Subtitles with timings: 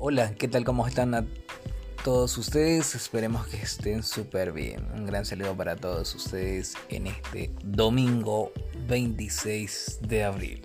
[0.00, 0.64] Hola, ¿qué tal?
[0.64, 1.26] ¿Cómo están a
[2.04, 2.94] todos ustedes?
[2.94, 4.86] Esperemos que estén súper bien.
[4.94, 8.52] Un gran saludo para todos ustedes en este domingo
[8.86, 10.64] 26 de abril.